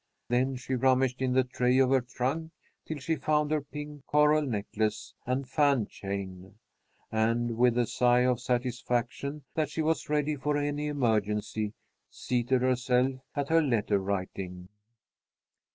Then 0.29 0.55
she 0.55 0.73
rummaged 0.73 1.21
in 1.21 1.33
the 1.33 1.43
tray 1.43 1.77
of 1.77 1.91
her 1.91 2.01
trunk 2.01 2.49
till 2.87 2.97
she 2.97 3.15
found 3.15 3.51
her 3.51 3.61
pink 3.61 4.03
coral 4.07 4.41
necklace 4.41 5.13
and 5.27 5.47
fan 5.47 5.85
chain, 5.85 6.55
and, 7.11 7.55
with 7.55 7.77
a 7.77 7.85
sigh 7.85 8.21
of 8.25 8.39
satisfaction 8.41 9.43
that 9.53 9.69
she 9.69 9.83
was 9.83 10.09
ready 10.09 10.35
for 10.35 10.57
any 10.57 10.87
emergency, 10.87 11.73
seated 12.09 12.63
herself 12.63 13.21
at 13.35 13.49
her 13.49 13.61
letter 13.61 13.99
writing. 13.99 14.69